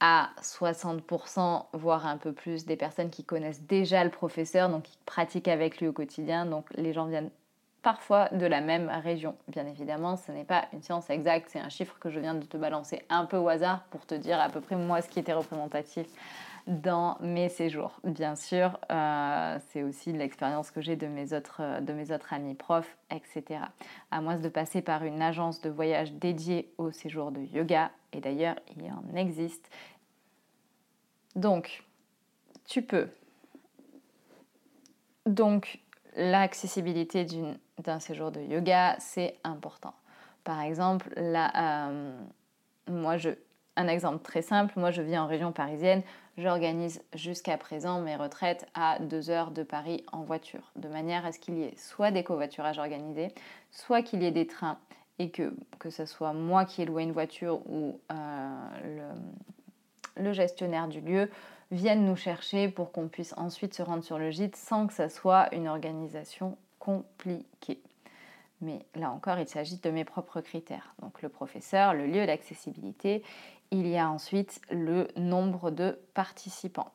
[0.00, 4.98] à 60%, voire un peu plus, des personnes qui connaissent déjà le professeur, donc qui
[5.06, 6.46] pratiquent avec lui au quotidien.
[6.46, 7.30] Donc les gens viennent
[7.82, 9.36] parfois de la même région.
[9.48, 12.44] Bien évidemment, ce n'est pas une science exacte, c'est un chiffre que je viens de
[12.44, 15.18] te balancer un peu au hasard pour te dire à peu près moi ce qui
[15.18, 16.06] était représentatif
[16.66, 18.00] dans mes séjours.
[18.04, 22.32] Bien sûr, euh, c'est aussi l'expérience que j'ai de, mes autres, euh, de mes autres
[22.32, 23.60] amis profs, etc.
[24.10, 28.20] À moins de passer par une agence de voyage dédiée au séjour de yoga, et
[28.20, 29.70] d'ailleurs, il en existe.
[31.34, 31.84] Donc,
[32.66, 33.08] tu peux.
[35.26, 35.80] Donc,
[36.16, 37.26] l'accessibilité
[37.78, 39.94] d'un séjour de yoga, c'est important.
[40.44, 42.20] Par exemple, là, euh,
[42.88, 43.30] moi, je,
[43.76, 46.02] un exemple très simple, moi je vis en région parisienne,
[46.38, 51.32] j'organise jusqu'à présent mes retraites à deux heures de Paris en voiture, de manière à
[51.32, 53.28] ce qu'il y ait soit des covoiturages organisés,
[53.70, 54.78] soit qu'il y ait des trains
[55.18, 55.52] et que,
[55.90, 58.68] ce soit moi qui ai loué une voiture ou euh,
[60.16, 61.30] le, le, gestionnaire du lieu
[61.70, 65.08] vienne nous chercher pour qu'on puisse ensuite se rendre sur le gîte sans que ça
[65.08, 67.80] soit une organisation compliquée.
[68.62, 70.94] Mais là encore, il s'agit de mes propres critères.
[71.02, 73.22] Donc le professeur, le lieu d'accessibilité
[73.72, 76.92] il y a ensuite le nombre de participants.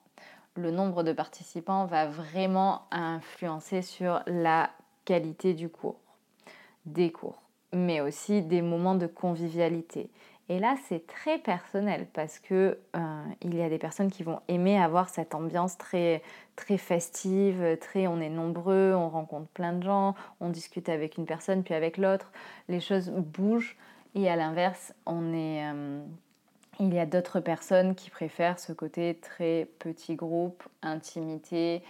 [0.55, 4.69] Le nombre de participants va vraiment influencer sur la
[5.03, 5.99] qualité du cours,
[6.85, 7.41] des cours,
[7.73, 10.09] mais aussi des moments de convivialité.
[10.49, 14.39] Et là, c'est très personnel parce que euh, il y a des personnes qui vont
[14.47, 16.21] aimer avoir cette ambiance très
[16.77, 21.63] festive, très on est nombreux, on rencontre plein de gens, on discute avec une personne
[21.63, 22.31] puis avec l'autre,
[22.69, 23.75] les choses bougent.
[24.15, 26.01] Et à l'inverse, on est euh,
[26.79, 31.81] il y a d'autres personnes qui préfèrent ce côté très petit groupe, intimité.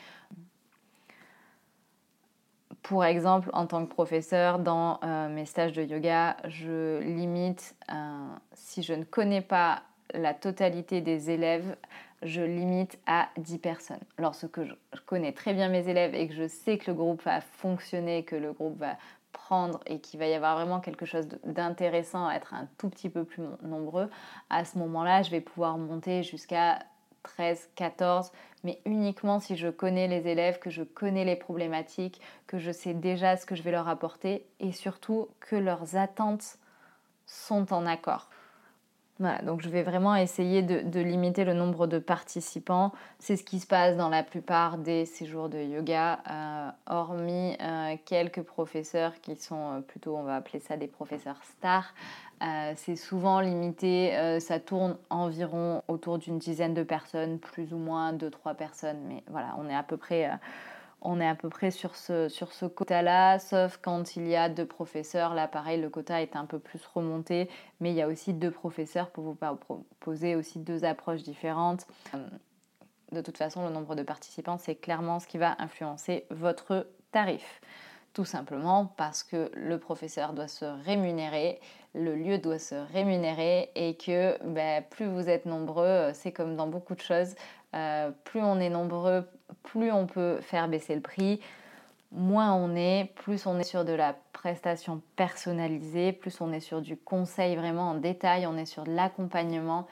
[2.84, 8.28] Pour exemple, en tant que professeur, dans euh, mes stages de yoga, je limite, euh,
[8.54, 11.76] si je ne connais pas la totalité des élèves,
[12.24, 14.00] je limite à 10 personnes.
[14.18, 17.42] Lorsque je connais très bien mes élèves et que je sais que le groupe va
[17.42, 18.98] fonctionner, que le groupe va
[19.86, 23.24] et qu'il va y avoir vraiment quelque chose d'intéressant à être un tout petit peu
[23.24, 24.10] plus nombreux,
[24.50, 26.80] à ce moment-là, je vais pouvoir monter jusqu'à
[27.24, 28.32] 13, 14,
[28.64, 32.94] mais uniquement si je connais les élèves, que je connais les problématiques, que je sais
[32.94, 36.58] déjà ce que je vais leur apporter et surtout que leurs attentes
[37.26, 38.30] sont en accord.
[39.20, 42.92] Voilà, donc je vais vraiment essayer de, limiter le nombre de participants.
[43.18, 47.96] C'est ce qui se passe dans la plupart des séjours de yoga, euh, hormis euh,
[48.06, 51.94] quelques professeurs qui sont euh, plutôt, on va appeler ça des professeurs stars.
[52.76, 58.30] c'est souvent limité, ça tourne environ autour d'une dizaine de personnes, plus ou moins deux,
[58.30, 60.30] trois personnes, mais voilà, on est à peu près
[61.02, 64.50] on est à peu près sur ce, sur ce quota-là, sauf quand il y a
[64.50, 65.34] deux professeurs.
[65.34, 68.52] Là, pareil, le quota est un peu plus remonté, mais il y a aussi deux
[68.52, 71.86] professeurs pour vous proposer aussi deux approches différentes.
[72.16, 72.28] Euh,
[73.12, 77.62] de toute façon, le nombre de participants, c'est clairement ce qui va influencer votre tarif.
[78.14, 81.60] Tout simplement parce que le professeur doit se rémunérer,
[81.94, 86.68] le lieu doit se rémunérer et que ben, plus vous êtes nombreux, c'est comme dans
[86.68, 87.36] beaucoup de choses,
[87.76, 89.24] euh, plus on est nombreux,
[89.64, 91.40] plus on peut faire baisser le prix.
[92.12, 96.82] Moins on est, plus on est sur de la prestation personnalisée, plus on est sur
[96.82, 99.88] du conseil vraiment en détail, on est sur de l'accompagnement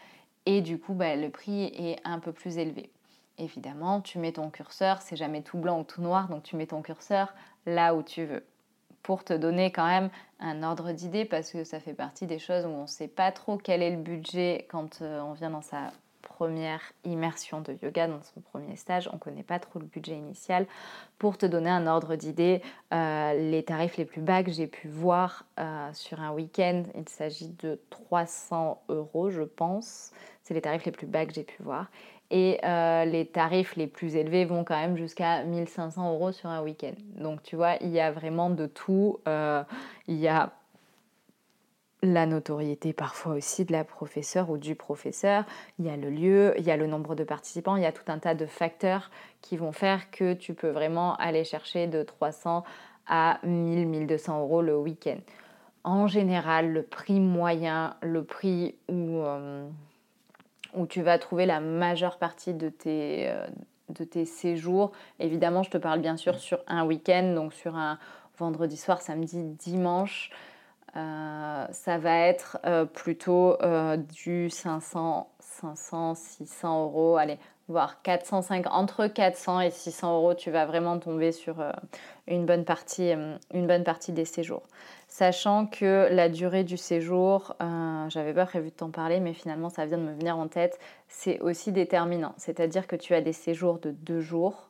[0.45, 2.89] et du coup bah, le prix est un peu plus élevé.
[3.37, 6.67] Évidemment, tu mets ton curseur, c'est jamais tout blanc ou tout noir, donc tu mets
[6.67, 7.33] ton curseur
[7.65, 8.45] là où tu veux
[9.05, 12.65] pour te donner quand même un ordre d'idée parce que ça fait partie des choses
[12.65, 15.61] où on ne sait pas trop quel est le budget quand euh, on vient dans
[15.61, 15.91] sa
[16.25, 19.07] première immersion de yoga, dans son premier stage.
[19.11, 20.67] On ne connaît pas trop le budget initial.
[21.17, 22.61] Pour te donner un ordre d'idée,
[22.93, 27.07] euh, les tarifs les plus bas que j'ai pu voir euh, sur un week-end, il
[27.07, 30.11] s'agit de 300 euros, je pense.
[30.43, 31.87] C'est les tarifs les plus bas que j'ai pu voir.
[32.31, 36.61] Et euh, les tarifs les plus élevés vont quand même jusqu'à 1500 euros sur un
[36.63, 36.95] week-end.
[37.17, 39.19] Donc tu vois, il y a vraiment de tout.
[40.07, 40.51] il a
[42.13, 45.45] la notoriété parfois aussi de la professeure ou du professeur,
[45.79, 47.91] il y a le lieu, il y a le nombre de participants, il y a
[47.91, 52.03] tout un tas de facteurs qui vont faire que tu peux vraiment aller chercher de
[52.03, 52.63] 300
[53.07, 55.17] à 1000, 1200 euros le week-end.
[55.83, 59.67] En général, le prix moyen, le prix où, euh,
[60.89, 63.45] tu vas trouver la majeure partie de tes, euh,
[63.89, 67.99] de tes séjours, évidemment je te parle bien sûr sur un week-end, donc sur un
[68.37, 70.31] vendredi soir, samedi, dimanche,
[70.95, 78.71] euh, ça va être euh, plutôt euh, du 500, 500, 600 euros, allez, voire 450,
[78.73, 81.57] entre 400 et 600 euros, tu vas vraiment tomber sur
[82.27, 83.11] une, bonne partie,
[83.53, 84.63] une bonne partie des séjours.
[85.07, 87.55] Sachant que la durée du séjour,
[88.09, 90.79] j'avais pas prévu de t'en parler, mais finalement ça vient de me venir en tête,
[91.07, 92.35] c'est aussi déterminant.
[92.37, 94.69] C'est-à-dire que tu as des séjours de deux jours,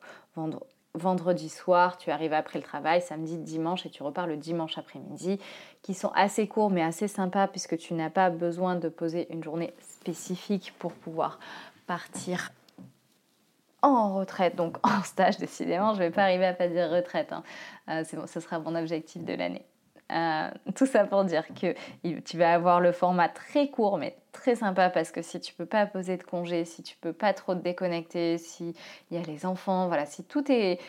[0.96, 5.40] vendredi soir, tu arrives après le travail, samedi, dimanche, et tu repars le dimanche après-midi,
[5.82, 9.44] qui sont assez courts mais assez sympas puisque tu n'as pas besoin de poser une
[9.44, 11.40] journée spécifique pour pouvoir
[11.88, 12.52] partir
[13.82, 17.32] en retraite, donc en stage décidément, je ne vais pas arriver à pas dire retraite,
[17.32, 17.44] hein.
[17.90, 19.66] euh, ce sera mon objectif de l'année.
[20.12, 21.74] Euh, tout ça pour dire que
[22.20, 25.66] tu vas avoir le format très court mais très sympa parce que si tu peux
[25.66, 28.76] pas poser de congé, si tu peux pas trop te déconnecter, si
[29.10, 30.80] il y a les enfants, voilà, si tout est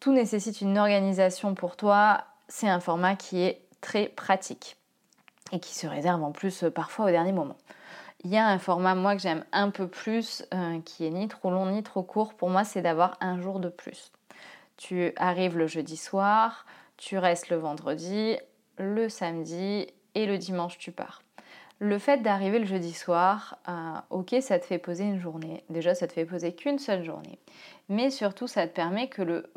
[0.00, 4.76] tout nécessite une organisation pour toi, c'est un format qui est très pratique
[5.52, 7.56] et qui se réserve en plus euh, parfois au dernier moment.
[8.24, 11.28] Il y a un format, moi, que j'aime un peu plus, euh, qui est ni
[11.28, 12.34] trop long ni trop court.
[12.34, 14.10] Pour moi, c'est d'avoir un jour de plus.
[14.76, 16.66] Tu arrives le jeudi soir,
[16.98, 18.36] tu restes le vendredi,
[18.76, 21.22] le samedi et le dimanche tu pars.
[21.80, 25.62] Le fait d'arriver le jeudi soir, euh, ok, ça te fait poser une journée.
[25.70, 27.38] Déjà, ça te fait poser qu'une seule journée.
[27.88, 29.48] Mais surtout, ça te permet que le,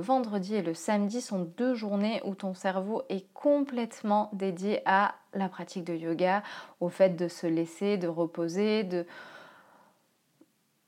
[0.00, 5.50] vendredi et le samedi sont deux journées où ton cerveau est complètement dédié à la
[5.50, 6.42] pratique de yoga,
[6.80, 9.06] au fait de se laisser, de reposer, de,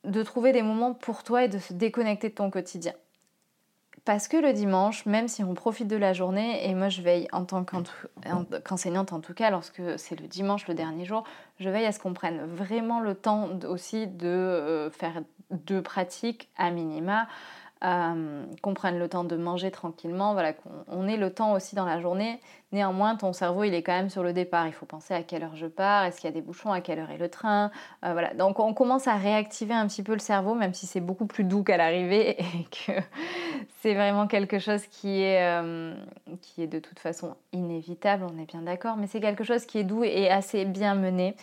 [0.04, 2.94] de trouver des moments pour toi et de se déconnecter de ton quotidien.
[4.04, 7.28] Parce que le dimanche, même si on profite de la journée, et moi je veille
[7.30, 11.22] en tant qu'enseignante en tout cas, lorsque c'est le dimanche, le dernier jour,
[11.60, 16.48] je veille à ce qu'on prenne vraiment le temps aussi de euh, faire deux pratiques
[16.56, 17.28] à minima.
[17.84, 21.84] Euh, qu'on prenne le temps de manger tranquillement, voilà, qu'on ait le temps aussi dans
[21.84, 22.38] la journée.
[22.70, 24.68] Néanmoins, ton cerveau, il est quand même sur le départ.
[24.68, 26.80] Il faut penser à quelle heure je pars, est-ce qu'il y a des bouchons, à
[26.80, 27.72] quelle heure est le train.
[28.04, 28.34] Euh, voilà.
[28.34, 31.42] Donc on commence à réactiver un petit peu le cerveau, même si c'est beaucoup plus
[31.42, 32.92] doux qu'à l'arrivée et que
[33.80, 35.92] c'est vraiment quelque chose qui est, euh,
[36.40, 39.78] qui est de toute façon inévitable, on est bien d'accord, mais c'est quelque chose qui
[39.78, 41.34] est doux et assez bien mené,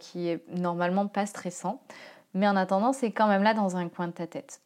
[0.00, 1.80] qui est normalement pas stressant.
[2.34, 4.60] Mais en attendant, c'est quand même là dans un coin de ta tête.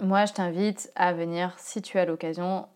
[0.00, 2.68] Moi, je t'invite à venir, si tu as l'occasion,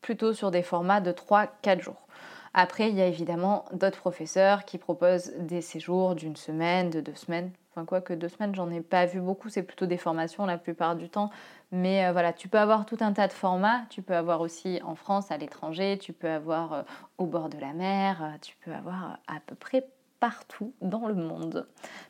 [0.00, 2.06] plutôt sur des formats de 3-4 jours.
[2.54, 7.14] Après, il y a évidemment d'autres professeurs qui proposent des séjours d'une semaine, de deux
[7.14, 7.50] semaines.
[7.70, 10.58] Enfin, quoi que deux semaines, j'en ai pas vu beaucoup, c'est plutôt des formations la
[10.58, 11.30] plupart du temps.
[11.70, 13.82] Mais euh, voilà, tu peux avoir tout un tas de formats.
[13.88, 16.82] Tu peux avoir aussi en France, à l'étranger, tu peux avoir euh,
[17.16, 19.86] au bord de la mer, euh, tu peux avoir à peu près
[20.20, 21.66] partout dans le monde.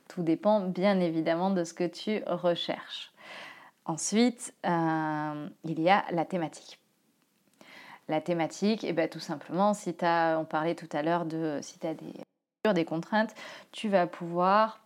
[0.08, 3.11] Tout dépend bien évidemment de ce que tu recherches.
[3.84, 6.78] Ensuite, euh, il y a la thématique.
[8.08, 11.58] La thématique, eh ben, tout simplement, si tu as, on parlait tout à l'heure de
[11.62, 12.12] si tu as des,
[12.74, 13.34] des contraintes,
[13.72, 14.82] tu vas pouvoir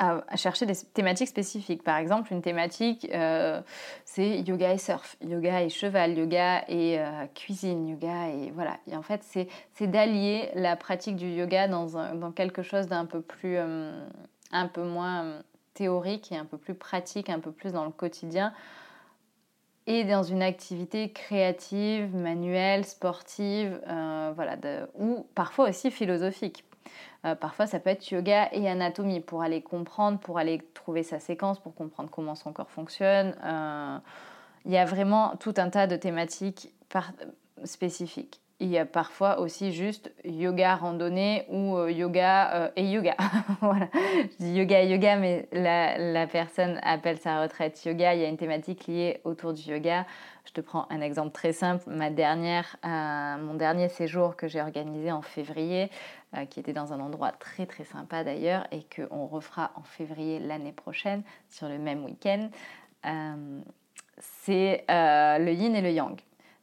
[0.00, 1.82] à, chercher des thématiques spécifiques.
[1.82, 3.60] Par exemple, une thématique, euh,
[4.04, 8.78] c'est yoga et surf, yoga et cheval, yoga et euh, cuisine, yoga et voilà.
[8.90, 13.04] Et en fait, c'est d'allier la pratique du yoga dans, un, dans quelque chose d'un
[13.04, 14.06] peu plus, euh,
[14.52, 15.42] un peu moins
[15.74, 18.52] théorique et un peu plus pratique, un peu plus dans le quotidien
[19.86, 23.80] et dans une activité créative, manuelle, sportive,
[24.34, 24.56] voilà,
[24.98, 26.64] ou parfois aussi philosophique.
[27.26, 31.18] Euh, parfois, ça peut être yoga et anatomie pour aller comprendre, pour aller trouver sa
[31.18, 33.36] séquence, pour comprendre comment son corps fonctionne.
[33.44, 33.98] Euh,
[34.64, 36.72] il y a vraiment tout un tas de thématiques
[37.64, 38.40] spécifiques.
[38.60, 43.16] Il y a parfois aussi juste yoga randonnée ou euh, yoga et yoga.
[43.60, 43.88] voilà.
[43.94, 48.14] Je dis yoga et yoga, mais la, personne appelle sa retraite yoga.
[48.14, 50.06] Il y a une thématique liée autour du yoga.
[50.44, 51.84] Je te prends un exemple très simple.
[51.88, 55.90] Ma dernière, mon dernier séjour que j'ai organisé en février,
[56.36, 60.38] euh, qui était dans un endroit très très sympa d'ailleurs et qu'on refera en février
[60.38, 62.50] l'année prochaine sur le même week-end,
[63.04, 63.60] euh,
[64.20, 66.16] c'est euh, le yin et le yang.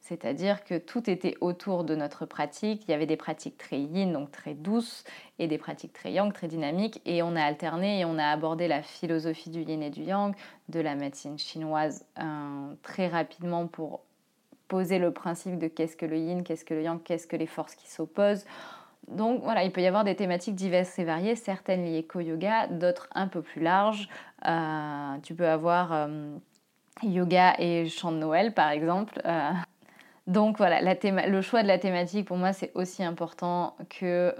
[0.07, 2.83] C'est-à-dire que tout était autour de notre pratique.
[2.87, 5.03] Il y avait des pratiques très yin, donc très douces,
[5.37, 7.01] et des pratiques très yang, très dynamiques.
[7.05, 10.33] Et on a alterné et on a abordé la philosophie du yin et du yang,
[10.69, 12.05] de la médecine chinoise
[12.83, 14.01] très rapidement pour
[14.69, 17.45] poser le principe de qu'est-ce que le yin, qu'est-ce que le yang, qu'est-ce que les
[17.45, 18.45] forces qui s'opposent.
[19.09, 22.67] Donc voilà, il peut y avoir des thématiques diverses et variées, certaines liées qu'au yoga,
[22.67, 24.07] d'autres un peu plus larges.
[24.45, 26.35] Euh, tu peux avoir euh,
[27.03, 29.21] yoga et chant de Noël par exemple.
[30.27, 34.35] Euh, donc voilà, le choix de la thématique pour moi c'est aussi important que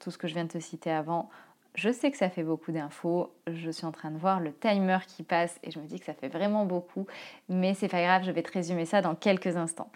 [0.00, 1.30] tout ce que je viens de te citer avant.
[1.74, 4.98] Je sais que ça fait beaucoup d'infos, je suis en train de voir le timer
[5.08, 7.08] qui passe et je me dis que ça fait vraiment beaucoup,
[7.48, 9.90] mais c'est pas grave, je vais te résumer ça dans quelques instants.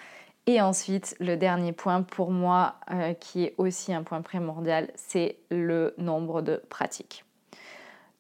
[0.49, 5.37] Et ensuite, le dernier point pour moi, euh, qui est aussi un point primordial, c'est
[5.51, 7.25] le nombre de pratiques.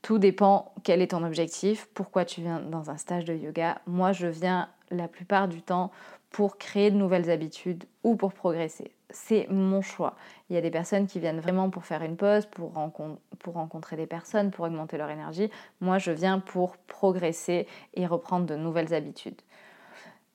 [0.03, 3.81] Tout dépend quel est ton objectif, pourquoi tu viens dans un stage de yoga.
[3.87, 5.91] Moi, je viens la plupart du temps
[6.31, 8.93] pour créer de nouvelles habitudes ou pour progresser.
[9.11, 10.17] C'est mon choix.
[10.51, 14.07] Il y a des personnes qui viennent vraiment pour faire une pause, pour, rencontrer des
[14.07, 15.51] personnes, pour augmenter leur énergie.
[15.81, 19.41] Moi, je viens pour progresser et reprendre de nouvelles habitudes.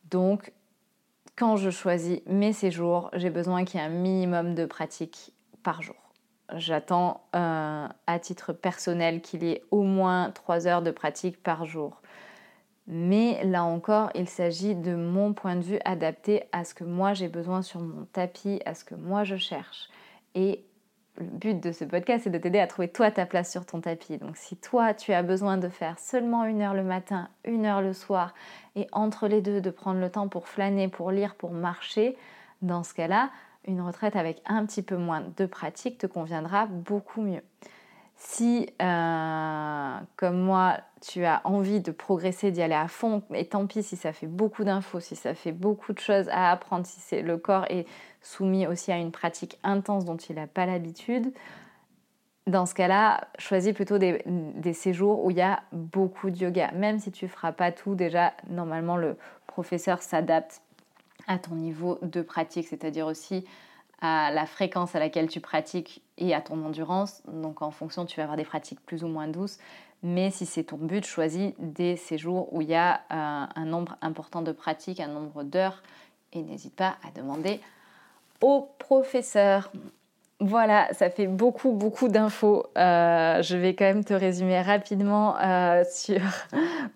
[0.09, 0.51] Donc,
[1.35, 5.81] quand je choisis mes séjours, j'ai besoin qu'il y ait un minimum de pratique par
[5.81, 5.95] jour.
[6.55, 11.65] J'attends euh, à titre personnel qu'il y ait au moins 3 heures de pratique par
[11.65, 12.02] jour.
[12.87, 17.13] Mais là encore, il s'agit de mon point de vue adapté à ce que moi
[17.13, 19.89] j'ai besoin sur mon tapis, à ce que moi je cherche.
[20.35, 20.65] Et
[21.17, 23.81] le but de ce podcast, c'est de t'aider à trouver toi ta place sur ton
[23.81, 24.17] tapis.
[24.17, 27.81] Donc si toi, tu as besoin de faire seulement une heure le matin, une heure
[27.81, 28.33] le soir,
[28.75, 32.17] et entre les deux, de prendre le temps pour flâner, pour lire, pour marcher,
[32.61, 33.29] dans ce cas-là,
[33.65, 37.43] une retraite avec un petit peu moins de pratique te conviendra beaucoup mieux.
[38.25, 43.67] Si, euh, comme moi, tu as envie de progresser, d'y aller à fond, et tant
[43.67, 47.21] pis si ça fait beaucoup d'infos, si ça fait beaucoup de choses à apprendre, si
[47.21, 47.85] le corps est
[48.21, 51.33] soumis aussi à une pratique intense dont il n'a pas l'habitude,
[52.47, 56.71] dans ce cas-là, choisis plutôt des, séjours où il y a beaucoup de yoga.
[56.71, 60.61] Même si tu ne feras pas tout, déjà, normalement, le professeur s'adapte
[61.27, 63.45] à ton niveau de pratique, c'est-à-dire aussi
[64.03, 67.23] à la fréquence à laquelle tu pratiques et à ton endurance.
[67.25, 69.57] Donc en fonction, tu vas avoir des pratiques plus ou moins douces.
[70.03, 73.95] Mais si c'est ton but, choisis des séjours où il y a euh, un nombre
[74.01, 75.81] important de pratiques, un nombre d'heures.
[76.33, 77.61] Et n'hésite pas à demander
[78.41, 79.71] au professeur.
[80.45, 82.65] Voilà, ça fait beaucoup, beaucoup d'infos.
[82.77, 86.19] Euh, je vais quand même te résumer rapidement euh, sur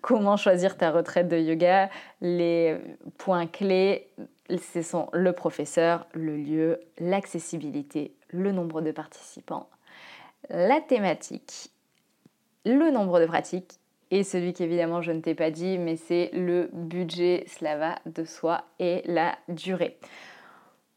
[0.02, 1.88] comment choisir ta retraite de yoga.
[2.20, 2.76] Les
[3.16, 4.06] points clés,
[4.50, 9.70] ce sont le professeur, le lieu, l'accessibilité, le nombre de participants,
[10.50, 11.70] la thématique,
[12.66, 13.80] le nombre de pratiques
[14.10, 18.64] et celui qu'évidemment je ne t'ai pas dit, mais c'est le budget, cela de soi
[18.78, 19.96] et la durée.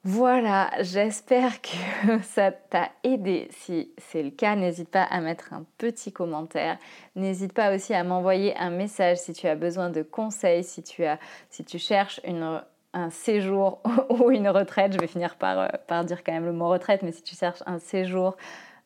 [0.04, 1.78] Voilà, j'espère que
[2.24, 3.48] ça t'a aidé.
[3.52, 6.80] Si c'est le cas, n'hésite pas à mettre un petit commentaire.
[7.16, 11.06] N'hésite pas aussi à m'envoyer un message si tu as besoin de conseils, si tu,
[11.06, 11.20] as,
[11.52, 13.80] si tu cherches un séjour
[14.10, 14.94] ou une retraite.
[14.94, 17.36] Je vais finir par, euh, par dire quand même le mot retraite, mais si tu
[17.36, 18.38] cherches un séjour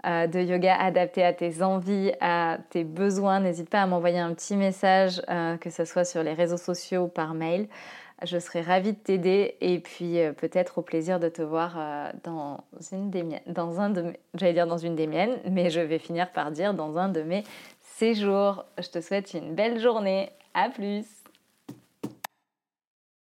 [0.06, 4.34] euh, de yoga adapté à tes envies, à tes besoins, n'hésite pas à m'envoyer un
[4.34, 7.68] petit message, euh, que ce soit sur les réseaux sociaux ou par mail.
[8.24, 12.12] Je serais ravie de t'aider et puis euh, peut-être au plaisir de te voir euh,
[12.24, 12.64] dans
[12.94, 16.52] une des miennes, un j'allais dire dans une des miennes, mais je vais finir par
[16.52, 17.44] dire dans un de mes
[17.82, 18.66] séjours.
[18.78, 20.32] Je te souhaite une belle journée.
[20.54, 21.25] À plus.